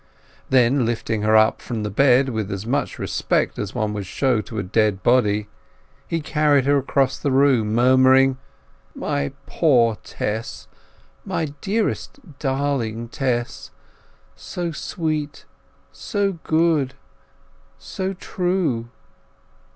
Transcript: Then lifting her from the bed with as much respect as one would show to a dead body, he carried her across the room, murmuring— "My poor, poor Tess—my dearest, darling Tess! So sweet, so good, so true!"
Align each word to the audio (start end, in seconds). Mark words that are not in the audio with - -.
Then 0.49 0.83
lifting 0.83 1.21
her 1.21 1.53
from 1.59 1.83
the 1.83 1.91
bed 1.91 2.29
with 2.29 2.51
as 2.51 2.65
much 2.65 2.97
respect 2.97 3.59
as 3.59 3.75
one 3.75 3.93
would 3.93 4.07
show 4.07 4.41
to 4.41 4.57
a 4.57 4.63
dead 4.63 5.03
body, 5.03 5.47
he 6.07 6.21
carried 6.21 6.65
her 6.65 6.79
across 6.79 7.19
the 7.19 7.29
room, 7.31 7.75
murmuring— 7.75 8.39
"My 8.95 9.31
poor, 9.45 9.93
poor 9.93 9.95
Tess—my 10.03 11.53
dearest, 11.61 12.39
darling 12.39 13.09
Tess! 13.09 13.69
So 14.35 14.71
sweet, 14.71 15.45
so 15.91 16.31
good, 16.43 16.95
so 17.77 18.13
true!" 18.13 18.89